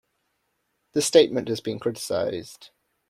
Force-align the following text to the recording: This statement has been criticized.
This 0.93 1.05
statement 1.05 1.47
has 1.49 1.61
been 1.61 1.77
criticized. 1.77 2.71